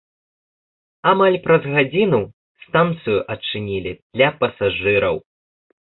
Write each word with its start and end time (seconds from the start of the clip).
Амаль 1.11 1.37
праз 1.45 1.67
гадзіну 1.75 2.21
станцыю 2.65 3.19
адчынілі 3.37 3.91
для 4.15 4.27
пасажыраў. 4.45 5.15